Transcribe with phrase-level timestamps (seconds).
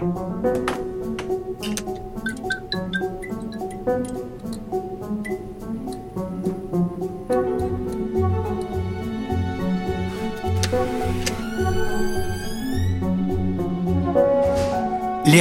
[0.00, 0.06] Les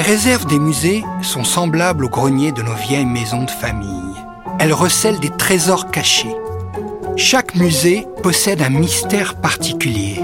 [0.02, 3.88] réserves des musées sont semblables au grenier de nos vieilles maisons de famille.
[4.60, 6.36] Elles recèlent des trésors cachés.
[7.16, 10.20] Chaque musée possède un mystère particulier.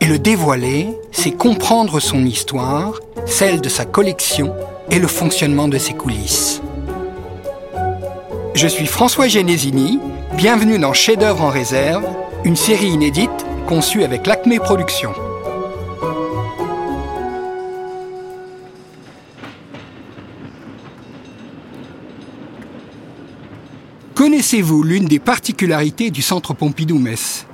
[0.00, 2.94] Et le dévoiler, c'est comprendre son histoire,
[3.30, 4.54] celle de sa collection
[4.90, 6.60] et le fonctionnement de ses coulisses.
[8.54, 10.00] Je suis François Genesini,
[10.34, 12.04] bienvenue dans Chef-d'œuvre en réserve,
[12.44, 13.30] une série inédite
[13.68, 15.14] conçue avec l'Acme Productions.
[24.16, 27.46] Connaissez-vous l'une des particularités du Centre Pompidou-Metz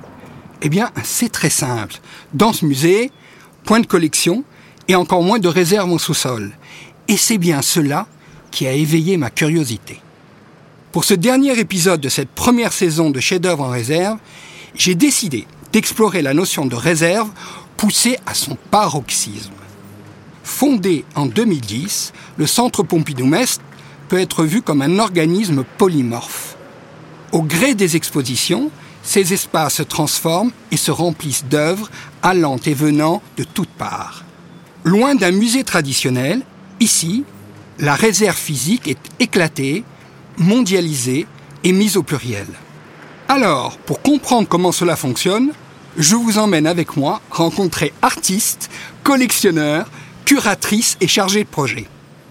[0.63, 1.97] Eh bien, c'est très simple.
[2.33, 3.11] Dans ce musée,
[3.63, 4.43] point de collection
[4.87, 6.51] et encore moins de réserves en sous-sol.
[7.07, 8.07] Et c'est bien cela
[8.51, 10.01] qui a éveillé ma curiosité.
[10.91, 14.17] Pour ce dernier épisode de cette première saison de chef-d'œuvre en réserve,
[14.75, 17.29] j'ai décidé d'explorer la notion de réserve
[17.75, 19.51] poussée à son paroxysme.
[20.43, 23.59] Fondé en 2010, le Centre Pompidou-Metz
[24.07, 26.55] peut être vu comme un organisme polymorphe.
[27.31, 28.71] Au gré des expositions,
[29.03, 31.89] ces espaces se transforment et se remplissent d'œuvres
[32.23, 34.23] allant et venant de toutes parts.
[34.87, 36.43] Loin d'un musée traditionnel,
[36.79, 37.25] ici,
[37.77, 39.83] la réserve physique est éclatée,
[40.37, 41.27] mondialisée
[41.65, 42.47] et mise au pluriel.
[43.27, 45.51] Alors, pour comprendre comment cela fonctionne,
[45.97, 48.69] je vous emmène avec moi rencontrer artistes,
[49.03, 49.91] collectionneurs,
[50.23, 51.85] curatrices et chargés de projet.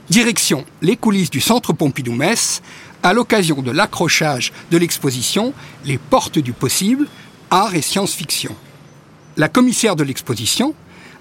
[0.09, 2.63] Direction les coulisses du Centre Pompidou-Metz
[3.03, 5.53] à l'occasion de l'accrochage de l'exposition
[5.85, 7.07] Les Portes du Possible,
[7.51, 8.57] Art et Science-Fiction.
[9.37, 10.75] La commissaire de l'exposition,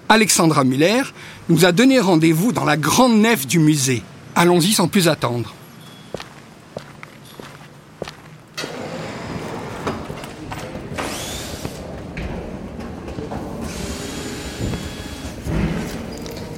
[0.08, 1.02] Alexandra Muller,
[1.48, 4.02] nous a donné rendez-vous dans la grande nef du musée.
[4.34, 5.52] Allons-y sans plus attendre.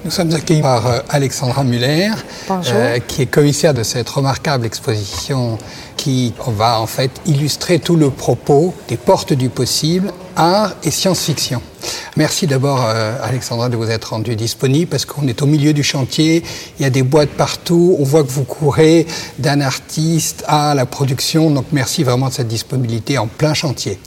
[0.09, 2.09] Nous sommes accueillis par euh, Alexandra Muller,
[2.51, 5.59] euh, qui est commissaire de cette remarquable exposition
[5.99, 11.61] qui va en fait illustrer tout le propos des portes du possible, art et science-fiction.
[12.17, 15.83] Merci d'abord euh, Alexandra de vous être rendue disponible parce qu'on est au milieu du
[15.83, 16.43] chantier,
[16.79, 19.07] il y a des boîtes partout, on voit que vous courez
[19.39, 23.99] d'un artiste à la production, donc merci vraiment de cette disponibilité en plein chantier.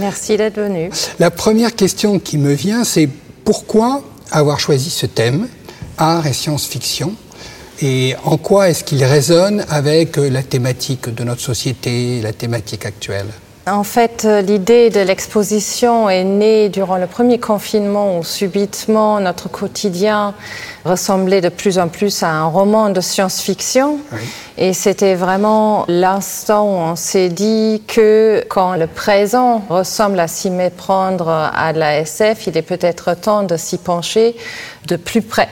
[0.00, 0.90] Merci d'être venu.
[1.18, 3.08] La première question qui me vient, c'est
[3.42, 5.48] pourquoi avoir choisi ce thème,
[5.98, 7.14] art et science-fiction,
[7.82, 13.28] et en quoi est-ce qu'il résonne avec la thématique de notre société, la thématique actuelle?
[13.66, 20.34] En fait, l'idée de l'exposition est née durant le premier confinement où subitement notre quotidien
[20.84, 23.98] ressemblait de plus en plus à un roman de science-fiction.
[24.56, 30.50] Et c'était vraiment l'instant où on s'est dit que quand le présent ressemble à s'y
[30.50, 34.36] méprendre à la SF, il est peut-être temps de s'y pencher
[34.86, 35.48] de plus près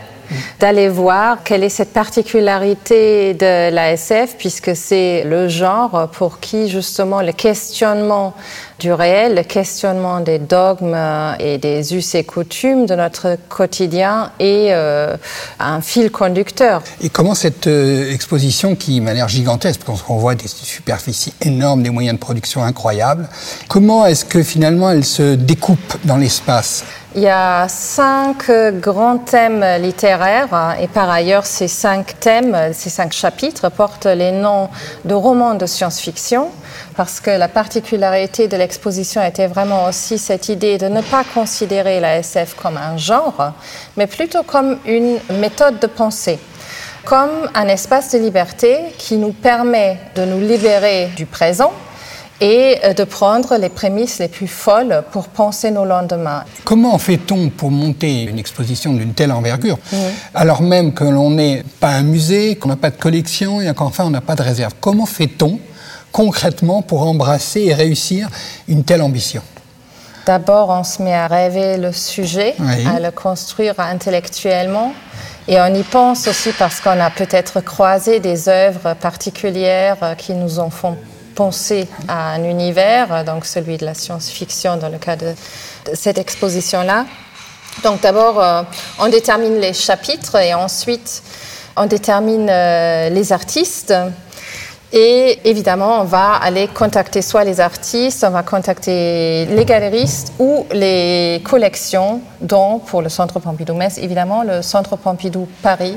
[0.60, 7.22] d'aller voir quelle est cette particularité de l'ASF, puisque c'est le genre pour qui justement
[7.22, 8.34] le questionnement
[8.78, 10.96] du réel, le questionnement des dogmes
[11.40, 15.16] et des us et coutumes de notre quotidien est euh,
[15.58, 16.82] un fil conducteur.
[17.00, 21.82] Et comment cette euh, exposition, qui m'a l'air gigantesque, parce qu'on voit des superficies énormes,
[21.82, 23.28] des moyens de production incroyables,
[23.68, 26.84] comment est-ce que finalement elle se découpe dans l'espace?
[27.14, 32.90] Il y a cinq grands thèmes littéraires hein, et par ailleurs ces cinq thèmes, ces
[32.90, 34.68] cinq chapitres portent les noms
[35.04, 36.48] de romans de science-fiction
[36.96, 41.98] parce que la particularité de l'exposition était vraiment aussi cette idée de ne pas considérer
[42.00, 43.52] la SF comme un genre,
[43.96, 46.38] mais plutôt comme une méthode de pensée
[47.04, 51.72] comme un espace de liberté qui nous permet de nous libérer du présent
[52.40, 56.44] et euh, de prendre les prémices les plus folles pour penser nos lendemains.
[56.64, 59.78] Comment fait-on pour monter une exposition d'une telle envergure,
[60.34, 64.04] alors même que l'on n'est pas un musée, qu'on n'a pas de collection et qu'enfin
[64.04, 64.74] on n'a pas de réserve?
[64.80, 65.58] Comment fait-on
[66.12, 68.28] concrètement pour embrasser et réussir
[68.68, 69.42] une telle ambition?
[70.26, 72.54] D'abord, on se met à rêver le sujet,
[72.94, 74.92] à le construire intellectuellement.
[75.48, 80.60] Et on y pense aussi parce qu'on a peut-être croisé des œuvres particulières qui nous
[80.60, 80.88] ont fait
[81.38, 85.34] penser à un univers, donc celui de la science-fiction dans le cas de,
[85.94, 87.06] cette exposition-là.
[87.84, 88.62] Donc d'abord, euh,
[88.98, 91.22] on détermine les chapitres et ensuite
[91.76, 93.94] on détermine euh, les artistes.
[94.92, 100.64] Et évidemment, on va aller contacter soit les artistes, on va contacter les galeristes ou
[100.72, 105.96] les collections, dont pour le Centre Pompidou-Metz, évidemment, le Centre Pompidou Paris,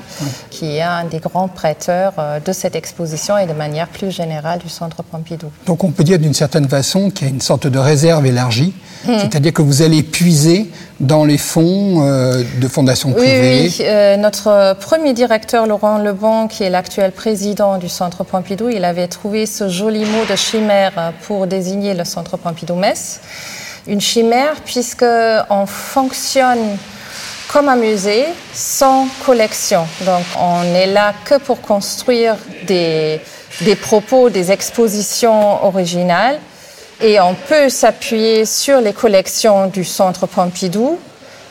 [0.49, 4.59] qui est un des grands prêteurs euh, de cette exposition et de manière plus générale
[4.59, 5.47] du Centre Pompidou.
[5.65, 8.73] Donc on peut dire d'une certaine façon qu'il y a une sorte de réserve élargie,
[9.05, 9.19] hmm.
[9.19, 13.63] c'est-à-dire que vous allez puiser dans les fonds euh, de fondations privées.
[13.63, 13.85] Oui, oui.
[13.87, 19.07] Euh, notre premier directeur, Laurent Lebon, qui est l'actuel président du Centre Pompidou, il avait
[19.07, 23.19] trouvé ce joli mot de chimère pour désigner le Centre Pompidou-Metz.
[23.87, 26.77] Une chimère puisqu'on fonctionne
[27.51, 29.85] comme un musée sans collection.
[30.01, 32.35] Donc on n'est là que pour construire
[32.67, 33.19] des,
[33.61, 36.39] des propos, des expositions originales
[37.01, 40.99] et on peut s'appuyer sur les collections du Centre Pompidou,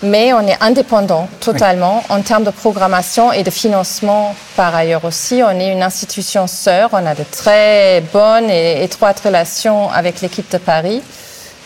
[0.02, 5.42] mais on est indépendant totalement en termes de programmation et de financement par ailleurs aussi.
[5.44, 10.50] On est une institution sœur, on a de très bonnes et étroites relations avec l'équipe
[10.50, 11.02] de Paris.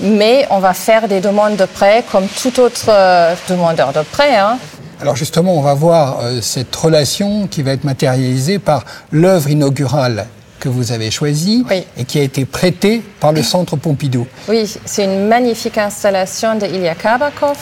[0.01, 4.37] Mais on va faire des demandes de prêt comme tout autre euh, demandeur de prêt.
[4.37, 4.59] Hein.
[5.01, 10.27] Alors justement, on va voir euh, cette relation qui va être matérialisée par l'œuvre inaugurale
[10.59, 11.65] que vous avez choisi
[11.97, 14.27] et qui a été prêté par le Centre Pompidou.
[14.49, 17.59] Oui, c'est une magnifique installation de Ilya Kabakov,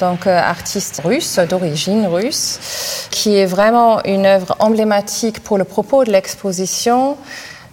[0.00, 6.04] donc euh, artiste russe, d'origine russe, qui est vraiment une œuvre emblématique pour le propos
[6.04, 7.16] de l'exposition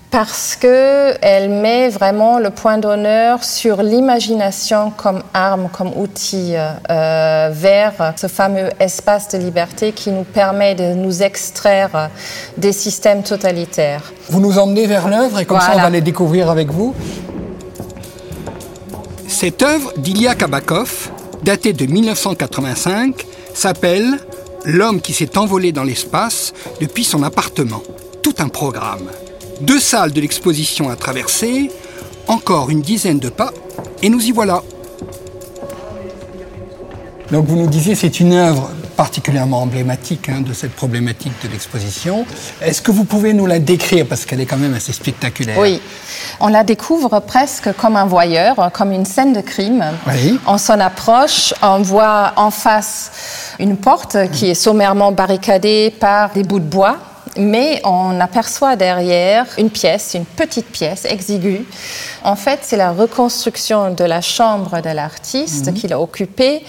[0.09, 8.13] parce qu'elle met vraiment le point d'honneur sur l'imagination comme arme, comme outil euh, vers
[8.15, 12.09] ce fameux espace de liberté qui nous permet de nous extraire
[12.57, 14.13] des systèmes totalitaires.
[14.29, 16.95] Vous nous emmenez vers l'œuvre et comme ça on va les découvrir avec vous.
[19.27, 21.11] Cette œuvre d'Ilya Kabakov,
[21.43, 24.19] datée de 1985, s'appelle
[24.65, 27.81] L'homme qui s'est envolé dans l'espace depuis son appartement.
[28.21, 29.09] Tout un programme.
[29.61, 31.71] Deux salles de l'exposition à traverser,
[32.27, 33.53] encore une dizaine de pas,
[34.01, 34.63] et nous y voilà.
[37.31, 42.25] Donc vous nous disiez c'est une œuvre particulièrement emblématique hein, de cette problématique de l'exposition.
[42.61, 45.79] Est-ce que vous pouvez nous la décrire parce qu'elle est quand même assez spectaculaire Oui,
[46.39, 49.85] on la découvre presque comme un voyeur, comme une scène de crime.
[50.07, 50.39] Oui.
[50.47, 53.11] On s'en approche, on voit en face
[53.59, 56.97] une porte qui est sommairement barricadée par des bouts de bois
[57.37, 61.65] mais on aperçoit derrière une pièce, une petite pièce exiguë.
[62.23, 65.73] En fait, c'est la reconstruction de la chambre de l'artiste mhm.
[65.73, 66.63] qu'il a occupée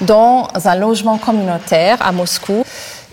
[0.00, 2.64] dans un logement communautaire à Moscou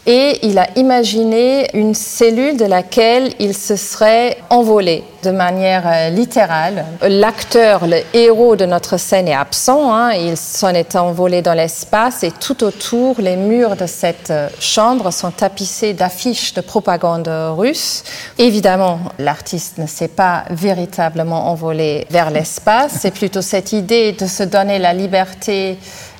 [0.07, 6.09] et il a imaginé une cellule de laquelle il se serait envolé de manière euh,
[6.09, 6.85] littérale.
[7.01, 10.13] L'acteur, le héros de notre scène est absent, hein.
[10.13, 15.11] il s'en est envolé dans l'espace et tout autour, les murs de cette euh, chambre
[15.11, 18.03] sont tapissés d'affiches de propagande russe.
[18.37, 24.43] Évidemment, l'artiste ne s'est pas véritablement envolé vers l'espace, c'est plutôt cette idée de se
[24.43, 25.77] donner la liberté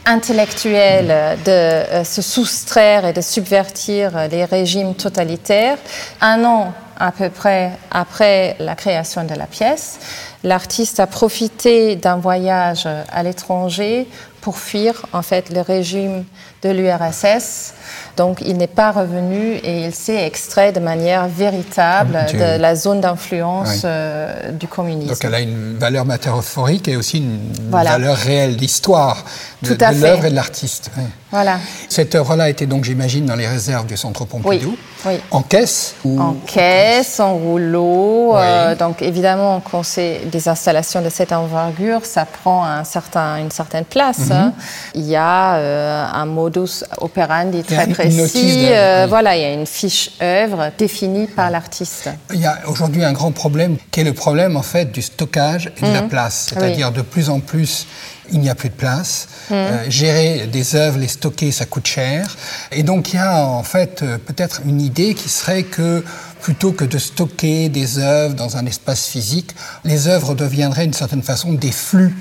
[0.08, 5.78] intellectuel de euh, se soustraire et de subvertir les régimes totalitaires.
[6.22, 10.00] Un an à peu près après la création de la pièce,
[10.44, 14.08] l'artiste a profité d'un voyage à l'étranger
[14.48, 16.24] pour fuir en fait le régime
[16.64, 17.74] de l'URSS.
[18.16, 22.74] Donc il n'est pas revenu et il s'est extrait de manière véritable ah, de la
[22.74, 25.10] zone d'influence euh, du communisme.
[25.10, 27.40] Donc elle a une valeur métaphorique et aussi une
[27.70, 29.26] valeur réelle d'histoire
[29.64, 30.92] de, de l'œuvre et de l'artiste.
[31.32, 31.60] Voilà.
[31.90, 34.78] Cette œuvre-là été donc, j'imagine, dans les réserves du Centre Pompidou.
[35.06, 35.14] Oui.
[35.30, 38.36] En caisse En caisse, en rouleau.
[38.36, 43.52] Euh, donc évidemment, quand c'est des installations de cette envergure, ça prend un certain, une
[43.52, 44.32] certaine place.
[44.32, 44.37] Hein.
[44.46, 44.54] Mhm.
[44.96, 48.68] Il y a euh, un modus operandi très précis.
[48.70, 52.10] Euh, voilà, il y a une fiche œuvre définie par l'artiste.
[52.34, 55.72] Il y a aujourd'hui un grand problème qui est le problème en fait du stockage
[55.78, 56.10] et de la mhm.
[56.10, 56.48] place.
[56.50, 57.88] C'est-à-dire de plus en plus
[58.32, 59.28] il n'y a plus de place.
[59.50, 59.54] Mmh.
[59.54, 62.36] Euh, gérer des œuvres, les stocker, ça coûte cher.
[62.72, 66.04] Et donc il y a en fait euh, peut-être une idée qui serait que
[66.42, 69.52] plutôt que de stocker des œuvres dans un espace physique,
[69.84, 72.16] les œuvres deviendraient d'une certaine façon des flux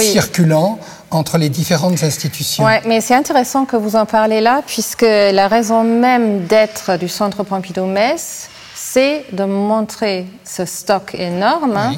[0.00, 0.78] circulants
[1.10, 2.64] entre les différentes institutions.
[2.64, 7.08] Oui, mais c'est intéressant que vous en parlez là, puisque la raison même d'être du
[7.08, 11.76] Centre Pompidou-Metz, c'est de montrer ce stock énorme.
[11.76, 11.94] Hein,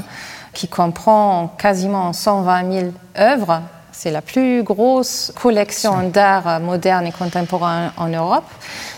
[0.58, 2.86] qui comprend quasiment 120 000
[3.16, 3.62] œuvres.
[3.92, 8.50] C'est la plus grosse collection d'art moderne et contemporain en Europe,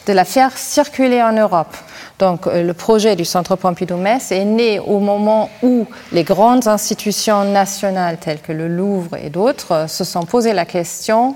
[0.07, 1.76] de la faire circuler en Europe.
[2.21, 7.45] Donc euh, le projet du Centre Pompidou-Metz est né au moment où les grandes institutions
[7.45, 11.35] nationales telles que le Louvre et d'autres euh, se sont posé la question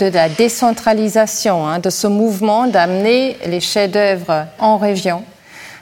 [0.00, 5.22] de la décentralisation, hein, de ce mouvement d'amener les chefs-d'œuvre en région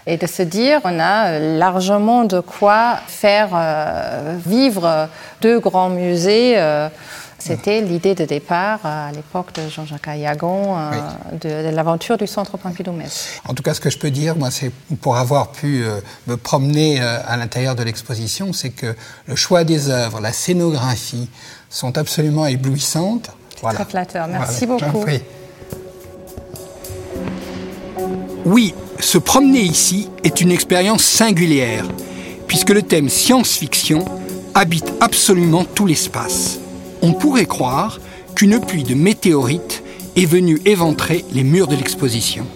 [0.06, 5.08] et de se dire on a largement de quoi faire euh, vivre
[5.40, 6.54] deux grands musées.
[6.56, 6.88] Euh,
[7.44, 10.76] c'était l'idée de départ euh, à l'époque de Jean-Jacques Ayagon
[11.40, 13.40] de, l'aventure du Centre Pompidou-Metz.
[13.48, 14.70] En tout cas, ce que je peux dire, moi, c'est
[15.00, 15.84] pour avoir pu
[16.26, 18.94] me promener à l'intérieur de l'exposition, c'est que
[19.26, 21.28] le choix des œuvres, la scénographie
[21.70, 23.30] sont absolument éblouissantes.
[23.60, 23.80] Voilà.
[23.80, 24.28] Très flatteur.
[24.28, 25.04] Merci beaucoup.
[28.44, 31.84] Oui, se promener ici est une expérience singulière,
[32.48, 34.04] puisque le thème science-fiction
[34.54, 36.58] habite absolument tout l'espace.
[37.02, 37.98] On pourrait croire
[38.34, 39.82] qu'une pluie de météorites
[40.16, 42.46] est venue éventrer les murs de l'exposition.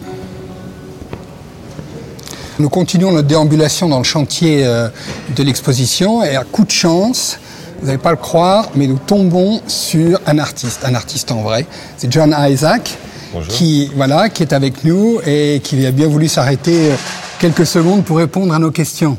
[2.58, 4.88] Nous continuons notre déambulation dans le chantier euh,
[5.34, 7.38] de l'exposition et à coup de chance,
[7.80, 11.66] vous n'allez pas le croire, mais nous tombons sur un artiste, un artiste en vrai.
[11.98, 12.96] C'est John Isaac,
[13.48, 16.96] qui, voilà, qui est avec nous et qui a bien voulu s'arrêter euh,
[17.38, 19.18] quelques secondes pour répondre à nos questions.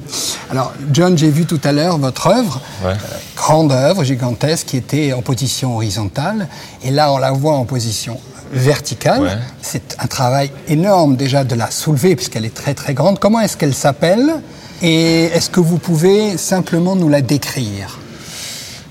[0.50, 2.96] Alors, John, j'ai vu tout à l'heure votre œuvre, euh,
[3.38, 6.48] grande œuvre, gigantesque, qui était en position horizontale.
[6.84, 8.20] Et là, on la voit en position
[8.52, 9.40] verticale.
[9.62, 13.20] C'est un travail énorme déjà de la soulever, puisqu'elle est très très grande.
[13.20, 14.42] Comment est-ce qu'elle s'appelle?
[14.82, 18.00] Et est-ce que vous pouvez simplement nous la décrire?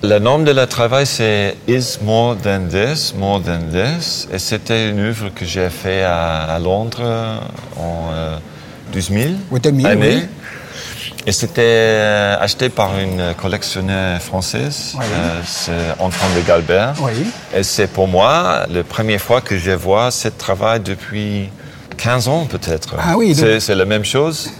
[0.02, 4.28] Le nom de la travail, c'est Is More Than This, More Than This.
[4.32, 7.40] Et c'était une œuvre que j'ai fait à, Londres
[7.78, 8.10] en
[8.92, 9.36] 2000.
[9.50, 10.22] Oui, 2000, année.
[11.28, 16.94] Et c'était euh, acheté par une collectionneur française, euh, c'est Antoine de Galbert.
[17.00, 17.26] Oui.
[17.52, 21.50] Et c'est pour moi la première fois que je vois ce travail depuis
[21.96, 22.94] 15 ans peut-être.
[22.96, 23.34] Ah oui.
[23.34, 24.52] C'est la même chose.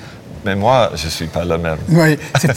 [0.46, 1.78] Mais moi, je ne suis pas la même.
[1.88, 2.16] Oui,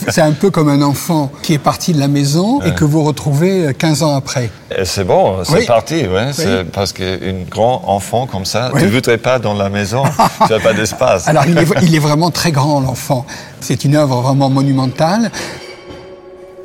[0.09, 3.03] c'est un peu comme un enfant qui est parti de la maison et que vous
[3.03, 4.51] retrouvez 15 ans après.
[4.83, 6.29] C'est bon, c'est parti, ouais.
[6.37, 6.45] Oui.
[6.71, 7.17] Parce qu'un
[7.49, 10.03] grand enfant comme ça, tu ne voudrais pas dans la maison,
[10.45, 11.27] tu n'as pas d'espace.
[11.27, 13.25] Alors, il est, il est vraiment très grand, l'enfant.
[13.59, 15.31] C'est une œuvre vraiment monumentale.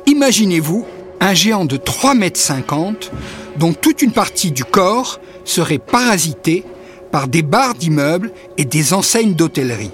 [0.05, 0.85] Imaginez-vous
[1.21, 3.11] un géant de 3,50 mètres
[3.57, 6.65] dont toute une partie du corps serait parasitée
[7.11, 8.29] par des barres d'immeubles
[8.59, 9.89] et des enseignes d'hôtellerie.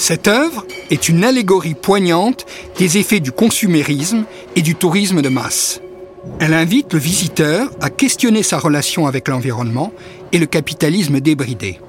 [0.00, 2.46] Cette œuvre est une allégorie poignante
[2.78, 4.24] des effets du consumérisme
[4.56, 5.82] et du tourisme de masse.
[6.40, 9.92] Elle invite le visiteur à questionner sa relation avec l'environnement
[10.32, 11.80] et le capitalisme débridé.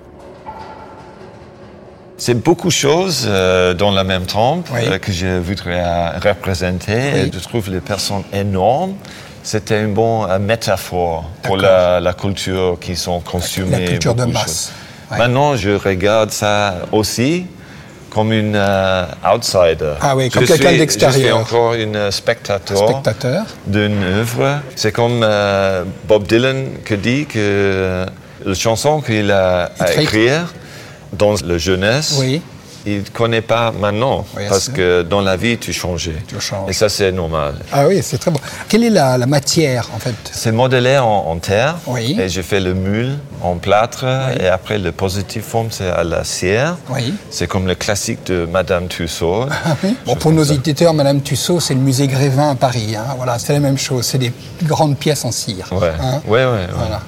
[2.17, 5.81] C'est beaucoup de choses euh, dans la même temps euh, que je voudrais
[6.19, 7.31] représenter.
[7.33, 8.95] Je trouve les personnes énormes.
[9.41, 13.71] C'était une bonne métaphore pour la, culture qui sont consumées.
[13.71, 14.73] La culture de masse.
[15.11, 17.45] Maintenant, je regarde ça aussi
[18.11, 19.93] comme une euh, outsider.
[20.01, 21.13] Ah oui, comme quelqu'un d'extérieur.
[21.15, 23.45] Je suis encore une spectateur, spectateur.
[23.65, 24.59] d'une œuvre.
[24.75, 28.05] C'est comme euh, Bob Dylan qui dit que euh,
[28.45, 30.31] la chanson qu'il a, écrite
[31.13, 32.41] dans la jeunesse, oui
[32.85, 36.09] il ne connaît pas maintenant, parce que dans la vie, tu changes.
[36.27, 36.69] Tu changes.
[36.69, 37.55] Et ça, c'est normal.
[37.71, 38.39] Ah oui, c'est très bon.
[38.67, 40.15] Quelle est la, matière, en fait?
[40.31, 41.77] C'est modelé en, terre.
[41.87, 42.17] Oui.
[42.19, 44.05] Et je fais le mule en plâtre.
[44.39, 46.77] Et après, le positif forme, c'est à la cire.
[46.89, 47.13] Oui.
[47.29, 49.45] C'est comme le classique de Madame Tussaud.
[49.63, 52.95] Ah bon, pour nos éditeurs, Madame Tussaud, c'est le musée Grévin à Paris.
[52.95, 53.05] Hein.
[53.15, 54.05] Voilà, c'est la même chose.
[54.05, 54.33] C'est des
[54.63, 55.67] grandes pièces en cire.
[55.71, 55.79] Oui,
[56.27, 57.01] ouais, ouais, Voilà.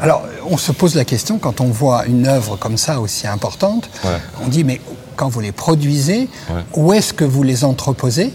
[0.00, 3.88] Alors, on se pose la question, quand on voit une œuvre comme ça aussi importante,
[4.44, 4.80] on dit, mais
[5.16, 6.28] quand vous les produisez,
[6.74, 8.32] où est-ce que vous les entreposez?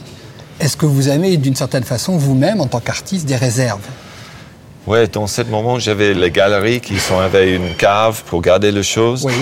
[0.59, 3.81] Est-ce que vous avez, d'une certaine façon, vous-même, en tant qu'artiste, des réserves?
[4.87, 8.83] Oui, dans ce moment, j'avais les galeries qui sont avec une cave pour garder les
[8.83, 9.25] choses.
[9.25, 9.33] Oui.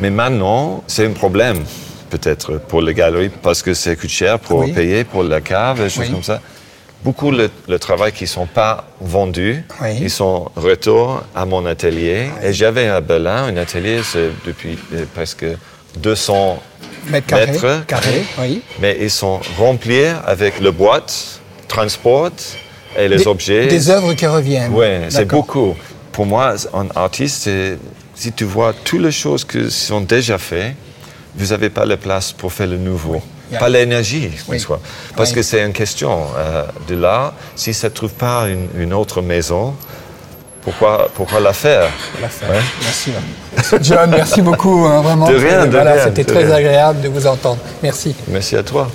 [0.00, 1.62] Mais maintenant, c'est un problème,
[2.10, 5.90] peut-être, pour les galeries, parce que ça coûte cher pour payer pour la cave, et
[5.90, 6.40] choses comme ça
[7.06, 9.64] beaucoup le, travail qui ne sont pas vendus.
[10.00, 12.26] Ils sont retour à mon atelier.
[12.42, 14.00] Et j'avais à Berlin un atelier
[14.44, 15.46] depuis euh, presque
[15.98, 16.60] 200
[17.08, 18.24] mètres carrés.
[18.40, 18.60] oui.
[18.80, 22.32] Mais ils sont remplis avec le boîte, transport
[22.98, 23.68] et les objets.
[23.68, 24.72] Des œuvres qui reviennent.
[24.74, 25.76] Oui, c'est beaucoup.
[26.10, 27.48] Pour moi, un artiste,
[28.16, 30.74] si tu vois toutes les choses qui sont déjà faites,
[31.36, 33.22] vous n'avez pas la place pour faire le nouveau.
[33.58, 34.30] Pas l'énergie,
[35.16, 37.32] parce que c'est une question euh, de là.
[37.54, 39.74] Si ça ne trouve pas une, autre maison,
[40.62, 41.88] pourquoi, pourquoi la faire,
[42.20, 43.12] Merci.
[43.80, 44.84] John, merci beaucoup.
[44.86, 45.28] Hein, vraiment.
[45.28, 46.04] De rien, de rien.
[46.04, 47.58] C'était très agréable de vous entendre.
[47.82, 48.14] Merci.
[48.28, 48.88] Merci à toi.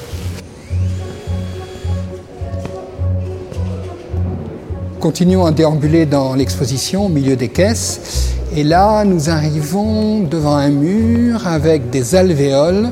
[5.00, 8.36] Continuons à déambuler dans l'exposition au milieu des caisses.
[8.56, 12.92] Et là, nous arrivons devant un mur avec des alvéoles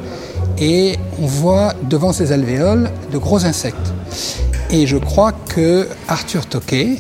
[0.59, 3.93] et on voit devant ces alvéoles de gros insectes.
[4.71, 6.97] Et je crois que Arthur Toquet,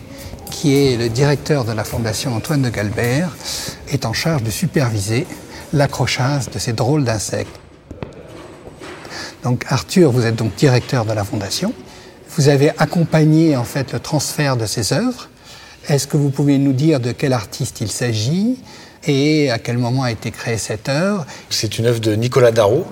[0.49, 3.35] qui est le directeur de la Fondation Antoine de Galbert,
[3.89, 5.27] est en charge de superviser
[5.73, 7.59] l'accrochage de ces drôles d'insectes.
[9.43, 11.73] Donc Arthur, vous êtes donc directeur de la fondation.
[12.35, 15.29] Vous avez accompagné en fait le transfert de ces œuvres.
[15.87, 18.57] Est-ce que vous pouvez nous dire de quel artiste il s'agit
[19.05, 21.25] et à quel moment a été créée cette œuvre?
[21.49, 22.85] C'est une œuvre de Nicolas Darro,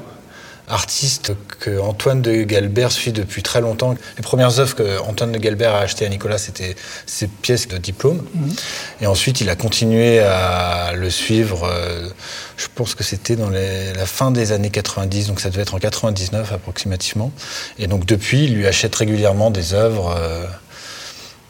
[0.67, 3.95] artiste que Antoine de Galbert suit depuis très longtemps.
[4.17, 7.77] Les premières œuvres que Antoine de Galbert a achetées à Nicolas, c'était ses pièces de
[7.77, 8.23] diplôme.
[8.33, 8.55] Mhm.
[9.01, 11.63] Et ensuite, il a continué à le suivre.
[11.63, 12.09] Euh,
[12.57, 15.79] je pense que c'était dans la fin des années 90, donc ça devait être en
[15.79, 17.31] 99 approximativement.
[17.79, 20.15] Et donc depuis, il lui achète régulièrement des œuvres.
[20.17, 20.45] Euh,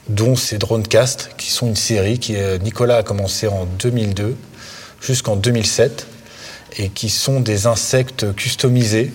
[0.09, 4.37] dont ces Dronecast, qui sont une série qui euh, Nicolas a commencé en 2002
[5.01, 6.07] jusqu'en 2007
[6.75, 9.11] et qui sont des insectes customisés,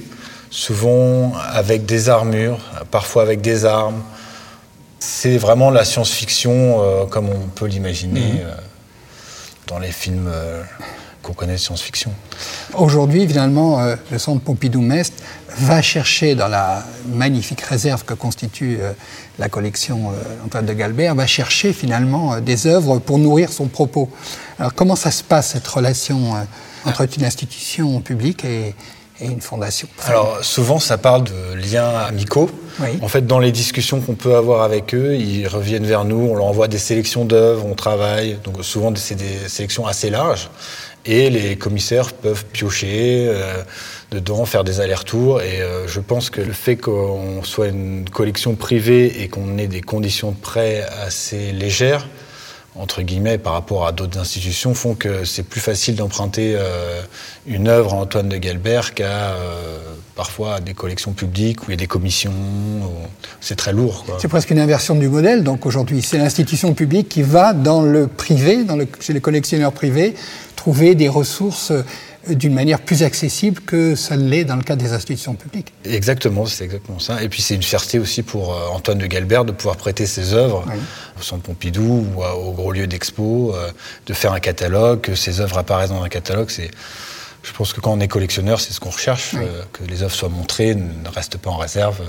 [0.50, 2.58] souvent avec des armures,
[2.90, 4.02] parfois avec des armes.
[4.98, 8.38] C'est vraiment la science-fiction euh, comme on peut l'imaginer mhm.
[8.42, 8.54] euh,
[9.66, 10.62] dans les films euh,
[11.22, 12.12] qu'on connaît de science-fiction.
[12.74, 13.80] Aujourd'hui, finalement,
[14.10, 15.14] le centre Pompidou-Mest
[15.56, 18.78] va chercher dans la magnifique réserve que constitue
[19.38, 20.12] la collection
[20.44, 24.10] Antoine de Galbert, va chercher finalement des œuvres pour nourrir son propos.
[24.58, 26.34] Alors comment ça se passe cette relation
[26.84, 28.74] entre une institution publique et,
[29.20, 32.50] une fondation Alors souvent ça parle de liens amicaux.
[33.02, 36.34] En fait dans les discussions qu'on peut avoir avec eux, ils reviennent vers nous, on
[36.34, 38.38] leur envoie des sélections d'œuvres, on travaille.
[38.42, 40.50] Donc souvent c'est des sélections assez larges
[41.04, 43.62] et les commissaires peuvent piocher euh,
[44.10, 45.40] dedans, faire des allers-retours.
[45.42, 49.66] Et euh, je pense que le fait qu'on soit une collection privée et qu'on ait
[49.66, 52.06] des conditions de prêt assez légères,
[52.74, 57.02] entre guillemets, par rapport à d'autres institutions, font que c'est plus facile d'emprunter euh,
[57.46, 59.78] une œuvre à Antoine de Galbert qu'à euh,
[60.14, 62.32] parfois des collections publiques où il y a des commissions.
[63.40, 64.06] C'est très lourd.
[64.18, 65.44] C'est presque une inversion du modèle.
[65.44, 70.14] Donc aujourd'hui, c'est l'institution publique qui va dans le privé, le, chez les collectionneurs privés,
[70.56, 71.72] trouver des ressources
[72.28, 75.72] d'une manière plus accessible que ça l'est dans le cas des institutions publiques.
[75.84, 77.22] Exactement, c'est exactement ça.
[77.22, 80.32] Et puis c'est une fierté aussi pour euh, Antoine de Galbert de pouvoir prêter ses
[80.32, 80.64] œuvres
[81.18, 83.70] au Centre Pompidou ou au gros lieu d'expo, euh,
[84.06, 86.50] de faire un catalogue, que ses œuvres apparaissent dans un catalogue.
[86.50, 86.70] C'est,
[87.42, 90.14] je pense que quand on est collectionneur, c'est ce qu'on recherche, euh, que les œuvres
[90.14, 92.00] soient montrées, ne restent pas en réserve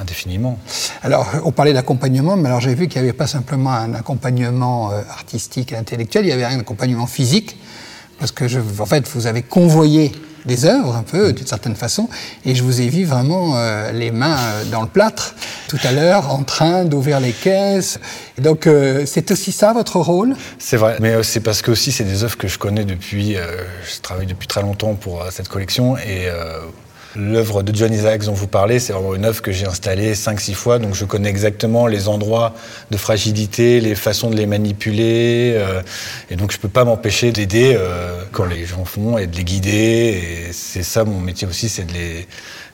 [0.00, 0.58] indéfiniment.
[1.02, 4.90] Alors, on parlait d'accompagnement, mais alors j'ai vu qu'il n'y avait pas simplement un accompagnement
[4.90, 7.56] artistique et intellectuel, il y avait un accompagnement physique
[8.20, 8.44] parce que,
[8.80, 10.12] en fait, vous avez convoyé
[10.44, 12.08] des œuvres, un peu, d'une certaine façon,
[12.44, 15.34] et je vous ai vu vraiment euh, les mains euh, dans le plâtre
[15.68, 17.98] tout à l'heure, en train d'ouvrir les caisses.
[18.38, 20.34] Donc, euh, c'est aussi ça votre rôle?
[20.58, 24.00] C'est vrai, mais c'est parce que aussi c'est des œuvres que je connais depuis, je
[24.00, 26.28] travaille depuis très longtemps pour cette collection, et
[27.16, 30.54] L'œuvre de John Isaacs dont vous parlez, c'est vraiment une œuvre que j'ai installée 5-6
[30.54, 32.54] fois, donc je connais exactement les endroits
[32.92, 35.82] de fragilité, les façons de les manipuler, euh,
[36.30, 39.36] et donc je ne peux pas m'empêcher d'aider euh, quand les gens font et de
[39.36, 40.46] les guider.
[40.48, 42.20] Et c'est ça mon métier aussi, c'est de les,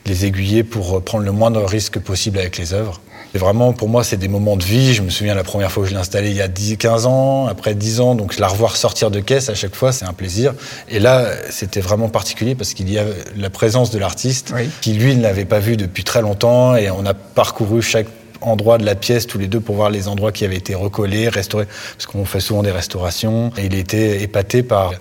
[0.05, 3.01] de les aiguiller pour prendre le moindre risque possible avec les œuvres.
[3.33, 4.93] Et vraiment, pour moi, c'est des moments de vie.
[4.93, 7.05] Je me souviens la première fois que je l'ai installé il y a 10, 15
[7.05, 10.13] ans, après 10 ans, donc la revoir sortir de caisse à chaque fois, c'est un
[10.13, 10.53] plaisir.
[10.89, 13.03] Et là, c'était vraiment particulier parce qu'il y a
[13.35, 17.05] la présence de l'artiste qui, lui, ne l'avait pas vu depuis très longtemps et on
[17.05, 18.07] a parcouru chaque
[18.41, 21.27] endroit de la pièce tous les deux pour voir les endroits qui avaient été recollés,
[21.27, 23.51] restaurés, parce qu'on fait souvent des restaurations.
[23.57, 24.93] Et il était épaté par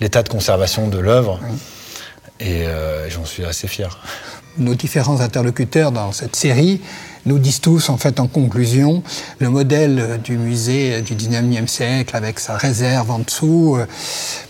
[0.00, 1.40] l'état de conservation de l'œuvre.
[2.40, 3.98] Et euh, j'en suis assez fier.
[4.58, 6.80] Nos différents interlocuteurs dans cette série
[7.26, 9.02] nous disent tous, en fait, en conclusion,
[9.38, 13.86] le modèle du musée du 19e siècle avec sa réserve en dessous, euh,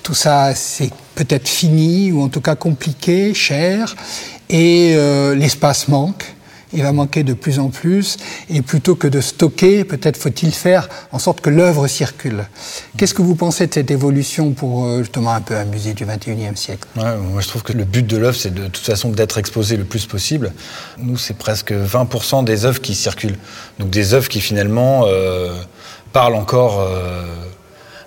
[0.02, 3.94] tout ça, c'est peut-être fini ou en tout cas compliqué, cher,
[4.48, 6.34] et euh, l'espace manque
[6.72, 8.16] il va manquer de plus en plus,
[8.48, 12.44] et plutôt que de stocker, peut-être faut-il faire en sorte que l'œuvre circule.
[12.96, 16.04] Qu'est-ce que vous pensez de cette évolution pour euh, justement un peu un musée du
[16.04, 16.88] 21e siècle?
[16.94, 19.84] Moi, je trouve que le but de l'œuvre, c'est de, toute façon d'être exposé le
[19.84, 20.52] plus possible.
[20.98, 23.38] Nous, c'est presque 20% des œuvres qui circulent.
[23.78, 25.54] Donc des œuvres qui finalement euh,
[26.12, 26.80] parlent encore.
[26.80, 27.24] Euh,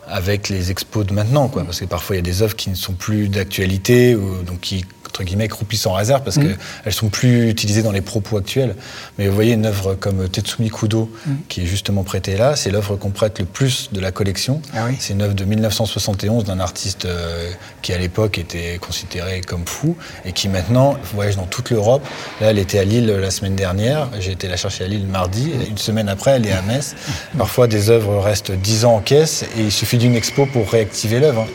[0.07, 2.75] avec les expos de maintenant, parce que parfois il y a des œuvres qui ne
[2.75, 6.57] sont plus d'actualité, donc qui entre guillemets, croupissent en réserve parce mm.
[6.83, 8.75] qu'elles sont plus utilisées dans les propos actuels.
[9.17, 11.31] Mais vous voyez, une œuvre comme Tetsumi Kudo, mm.
[11.47, 14.61] qui est justement prêtée là, c'est l'œuvre qu'on prête le plus de la collection.
[14.73, 17.49] Ah c'est une œuvre de 1971 d'un artiste euh,
[17.81, 22.05] qui, à l'époque, était considéré comme fou et qui maintenant voyage dans toute l'Europe.
[22.41, 24.09] Là, elle était à Lille la semaine dernière.
[24.19, 25.49] J'ai été la chercher à Lille mardi.
[25.69, 26.93] Une semaine après, elle est à Metz.
[27.37, 31.21] Parfois, des œuvres restent 10 ans en caisse et il suffit d'une expo pour réactiver
[31.21, 31.47] l'œuvre.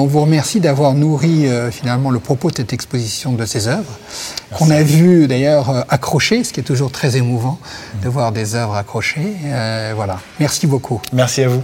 [0.00, 3.98] On vous remercie d'avoir nourri euh, finalement le propos de cette exposition de ces œuvres,
[4.52, 7.58] qu'on a vu d'ailleurs euh, accrochées, ce qui est toujours très émouvant
[8.04, 9.34] de voir des œuvres accrochées.
[9.46, 10.20] Euh, voilà.
[10.38, 11.00] Merci beaucoup.
[11.12, 11.62] Merci à vous.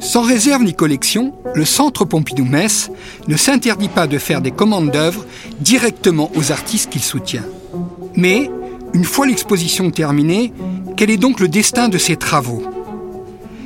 [0.00, 2.90] Sans réserve ni collection, le Centre Pompidou-Metz
[3.28, 5.26] ne s'interdit pas de faire des commandes d'œuvres
[5.60, 7.44] directement aux artistes qu'il soutient.
[8.16, 8.50] Mais,
[8.94, 10.52] une fois l'exposition terminée,
[10.96, 12.64] quel est donc le destin de ces travaux?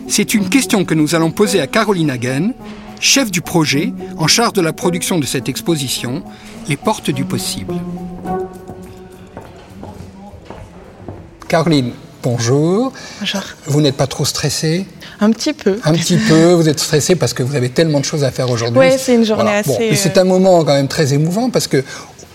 [0.08, 2.52] C'est une question que nous allons poser à Caroline Hagen,
[3.00, 6.22] chef du projet en charge de la production de cette exposition,
[6.68, 7.74] Les Portes du Possible.
[11.48, 12.92] Caroline, bonjour.
[13.20, 13.40] Bonjour.
[13.66, 14.86] Vous n'êtes pas trop stressée?
[15.20, 15.78] Un petit peu.
[15.84, 18.50] Un petit peu, vous êtes stressée parce que vous avez tellement de choses à faire
[18.50, 18.78] aujourd'hui.
[18.78, 19.94] Oui, c'est une journée assez...
[19.94, 21.82] C'est un moment quand même très émouvant parce que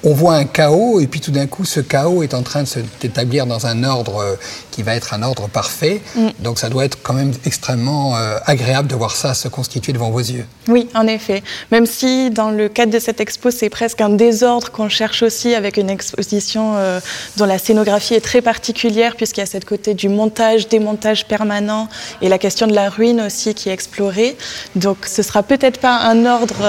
[0.03, 2.67] on voit un chaos et puis tout d'un coup ce chaos est en train de
[2.67, 4.35] s'établir dans un ordre euh,
[4.71, 6.01] qui va être un ordre parfait.
[6.15, 6.27] Mm.
[6.39, 10.09] Donc ça doit être quand même extrêmement euh, agréable de voir ça se constituer devant
[10.09, 10.45] vos yeux.
[10.67, 11.43] Oui, en effet.
[11.71, 15.53] Même si dans le cadre de cette expo c'est presque un désordre qu'on cherche aussi
[15.53, 16.99] avec une exposition euh,
[17.37, 21.89] dont la scénographie est très particulière puisqu'il y a cette côté du montage, démontage permanent
[22.21, 24.37] et la question de la ruine aussi qui est explorée.
[24.75, 26.63] Donc ce sera peut-être pas un ordre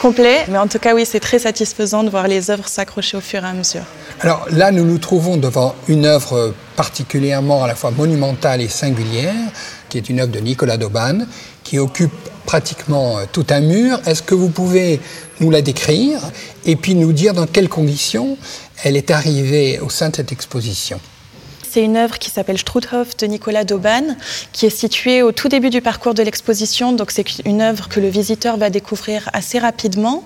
[0.00, 0.46] complet.
[0.48, 3.44] Mais en tout cas, oui, c'est très satisfaisant de voir les œuvres s'accrocher au fur
[3.44, 3.84] et à mesure.
[4.20, 9.34] Alors là, nous nous trouvons devant une œuvre particulièrement à la fois monumentale et singulière,
[9.88, 11.26] qui est une œuvre de Nicolas Dauban,
[11.62, 12.12] qui occupe
[12.46, 14.00] pratiquement euh, tout un mur.
[14.06, 15.00] Est-ce que vous pouvez
[15.40, 16.20] nous la décrire
[16.64, 18.36] et puis nous dire dans quelles conditions
[18.82, 21.00] elle est arrivée au sein de cette exposition?
[21.72, 24.16] C'est une œuvre qui s'appelle Struthof de Nicolas Dauban,
[24.52, 26.92] qui est située au tout début du parcours de l'exposition.
[26.92, 30.24] Donc c'est une œuvre que le visiteur va découvrir assez rapidement.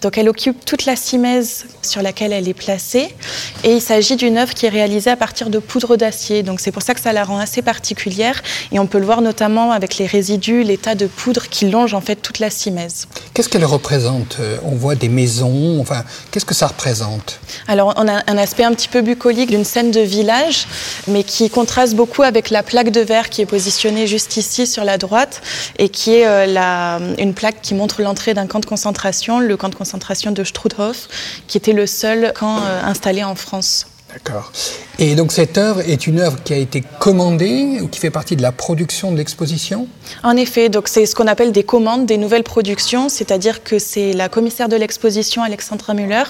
[0.00, 3.14] Donc elle occupe toute la simèse sur laquelle elle est placée.
[3.62, 6.42] Et il s'agit d'une œuvre qui est réalisée à partir de poudre d'acier.
[6.42, 8.42] Donc c'est pour ça que ça la rend assez particulière.
[8.72, 12.00] Et on peut le voir notamment avec les résidus, l'état de poudre qui longe en
[12.00, 13.06] fait toute la simèse.
[13.34, 14.38] Qu'est-ce qu'elle représente?
[14.64, 15.78] On voit des maisons.
[15.78, 17.38] Enfin, qu'est-ce que ça représente?
[17.68, 20.66] Alors on a un aspect un petit peu bucolique d'une scène de village
[21.08, 24.84] mais qui contraste beaucoup avec la plaque de verre qui est positionnée juste ici sur
[24.84, 25.42] la droite
[25.78, 29.68] et qui est euh, une plaque qui montre l'entrée d'un camp de concentration, le camp
[29.68, 31.08] de concentration de Struthof,
[31.46, 33.86] qui était le seul camp euh, installé en France.
[34.16, 34.50] D'accord.
[34.98, 38.34] Et donc cette œuvre est une œuvre qui a été commandée ou qui fait partie
[38.34, 39.88] de la production de l'exposition?
[40.22, 44.14] En effet, donc c'est ce qu'on appelle des commandes, des nouvelles productions, c'est-à-dire que c'est
[44.14, 46.24] la commissaire de l'exposition, Alexandra Müller,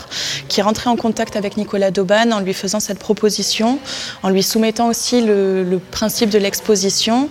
[0.49, 3.79] qui est rentrée en contact avec Nicolas Dauban en lui faisant cette proposition,
[4.25, 7.29] en lui soumettant aussi le, principe de l'exposition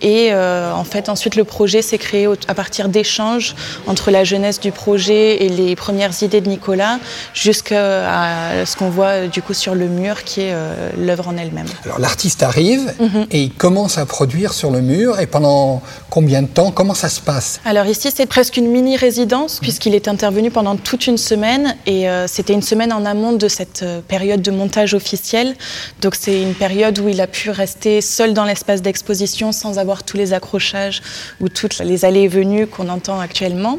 [0.00, 4.60] et euh, en fait, ensuite, le projet s'est créé à partir d'échanges entre la jeunesse
[4.60, 6.98] du projet et les premières idées de Nicolas,
[7.34, 11.66] jusqu'à ce qu'on voit du coup sur le mur, qui est euh, l'œuvre en elle-même.
[11.84, 13.26] Alors l'artiste arrive mhm.
[13.30, 15.20] et il commence à produire sur le mur.
[15.20, 17.60] Et pendant combien de temps Comment ça se passe?
[17.64, 21.76] Alors ici, c'est presque une mini-résidence, puisqu'il est intervenu pendant toute une semaine.
[21.86, 25.56] Et euh, c'était une semaine en amont de cette période de montage officiel.
[26.00, 30.02] Donc c'est une période où il a pu rester seul dans l'espace d'exposition sans avoir
[30.02, 31.02] tous les accrochages
[31.40, 33.78] ou toutes les allées et venues qu'on entend actuellement.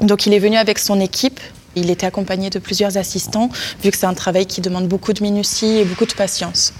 [0.00, 1.40] Donc il est venu avec son équipe.
[1.76, 3.48] Il était accompagné de plusieurs assistants,
[3.82, 6.72] vu que c'est un travail qui demande beaucoup de minutie et beaucoup de patience.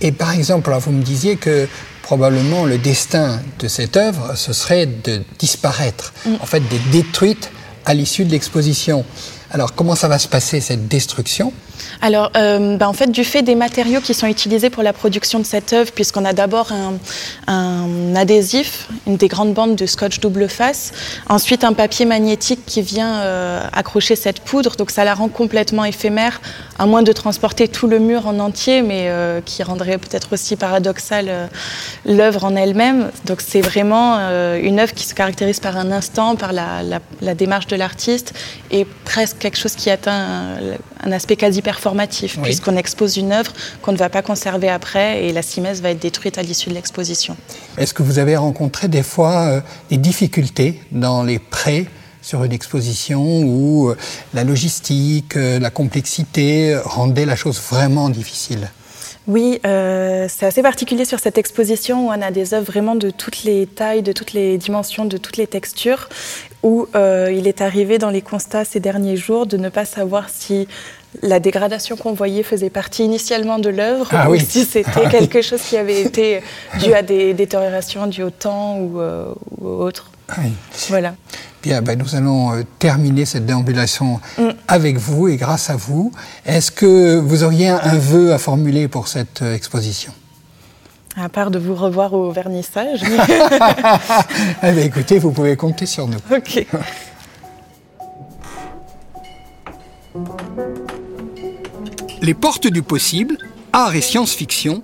[0.00, 1.68] Et par exemple, vous me disiez que
[2.02, 6.34] probablement le destin de cette œuvre, ce serait de disparaître, mm.
[6.40, 7.50] en fait d'être détruite
[7.84, 9.04] à l'issue de l'exposition.
[9.50, 11.52] Alors comment ça va se passer cette destruction?
[12.00, 15.38] Alors, euh, ben, en fait, du fait des matériaux qui sont utilisés pour la production
[15.38, 20.48] de cette œuvre, puisqu'on a d'abord un, adhésif, une des grandes bandes de scotch double
[20.48, 20.92] face,
[21.28, 25.84] ensuite un papier magnétique qui vient euh, accrocher cette poudre, donc ça la rend complètement
[25.84, 26.40] éphémère,
[26.78, 30.56] à moins de transporter tout le mur en entier, mais euh, qui rendrait peut-être aussi
[30.56, 31.48] paradoxal
[32.04, 33.10] l'œuvre en elle-même.
[33.26, 34.18] Donc c'est vraiment
[34.56, 38.34] une œuvre qui se caractérise par un instant, par la, démarche de l'artiste,
[38.70, 43.52] et presque quelque chose qui atteint un, un aspect quasi performatif, puisqu'on expose une œuvre
[43.82, 46.74] qu'on ne va pas conserver après et la simèse va être détruite à l'issue de
[46.74, 47.36] l'exposition.
[47.76, 51.86] Est-ce que vous avez rencontré des fois euh, des difficultés dans les prêts
[52.22, 53.96] sur une exposition où euh,
[54.34, 58.70] la logistique, euh, la complexité rendaient la chose vraiment difficile?
[59.28, 63.44] Oui, c'est assez particulier sur cette exposition où on a des œuvres vraiment de toutes
[63.44, 66.08] les tailles, de toutes les dimensions, de toutes les textures,
[66.62, 70.66] où il est arrivé dans les constats ces derniers jours de ne pas savoir si
[71.22, 74.40] la dégradation qu'on voyait faisait partie initialement de l'œuvre ah, ou oui.
[74.40, 76.42] si c'était ah quelque chose qui avait été
[76.80, 80.10] dû à des détériorations dues au temps ou, euh, autre.
[80.28, 80.42] Ah
[80.88, 81.14] voilà.
[81.62, 84.48] Bien, ben, nous allons euh, terminer cette déambulation mm.
[84.68, 86.12] avec vous et grâce à vous.
[86.46, 90.12] Est-ce que vous auriez un, vœu à formuler pour cette euh, exposition?
[91.16, 93.00] À part de vous revoir au vernissage.
[94.62, 96.18] eh bien, écoutez, vous pouvez compter sur nous.
[96.30, 96.66] Ok.
[102.20, 103.38] Les Portes du Possible,
[103.72, 104.82] Art et Science-Fiction,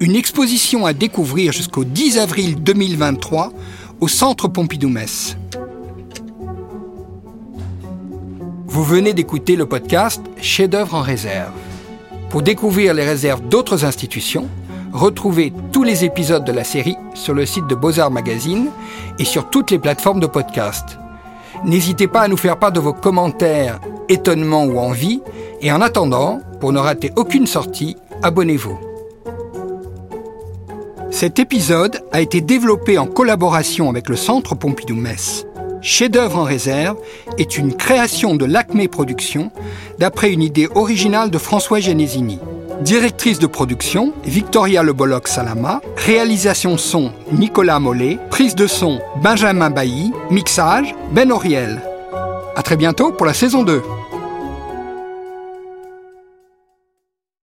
[0.00, 3.52] une exposition à découvrir jusqu'au 10 avril 2023
[4.00, 5.36] au Centre Pompidou-Metz.
[8.66, 11.52] Vous venez d'écouter le podcast Chef-d'œuvre en réserve.
[12.28, 14.48] Pour découvrir les réserves d'autres institutions,
[14.92, 18.68] retrouvez tous les épisodes de la série sur le site de Beaux-Arts Magazine
[19.18, 20.98] et sur toutes les plateformes de podcast.
[21.64, 23.80] N'hésitez pas à nous faire part de vos commentaires,
[24.10, 25.22] étonnements ou envies,
[25.62, 28.85] et en attendant, pour ne rater aucune sortie, abonnez-vous.
[31.16, 35.46] Cet épisode a été développé en collaboration avec le Centre Pompidou-Metz.
[35.80, 36.98] Chef-d'œuvre en réserve
[37.38, 39.50] est une création de l'Acme Productions
[39.98, 42.38] d'après une idée originale de François Genesini.
[42.82, 45.80] Directrice de production, Victoria Le Bolloc Salama.
[45.96, 48.18] Réalisation son, Nicolas Mollet.
[48.28, 50.12] Prise de son, Benjamin Bailly.
[50.30, 51.80] Mixage, Ben Oriel.
[52.56, 53.80] À très bientôt pour la saison 2.